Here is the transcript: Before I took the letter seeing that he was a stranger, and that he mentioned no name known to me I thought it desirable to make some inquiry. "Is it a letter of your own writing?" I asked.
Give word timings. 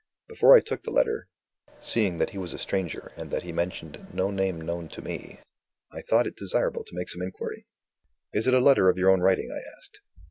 Before 0.27 0.55
I 0.55 0.61
took 0.61 0.81
the 0.81 0.89
letter 0.89 1.27
seeing 1.79 2.17
that 2.17 2.31
he 2.31 2.39
was 2.39 2.53
a 2.53 2.57
stranger, 2.57 3.11
and 3.15 3.29
that 3.29 3.43
he 3.43 3.51
mentioned 3.51 4.07
no 4.11 4.31
name 4.31 4.59
known 4.59 4.89
to 4.89 5.01
me 5.03 5.39
I 5.93 6.01
thought 6.01 6.25
it 6.25 6.35
desirable 6.35 6.83
to 6.83 6.95
make 6.95 7.09
some 7.11 7.21
inquiry. 7.21 7.67
"Is 8.33 8.47
it 8.47 8.55
a 8.55 8.59
letter 8.65 8.89
of 8.89 8.97
your 8.97 9.11
own 9.11 9.21
writing?" 9.21 9.51
I 9.51 9.61
asked. 9.77 10.01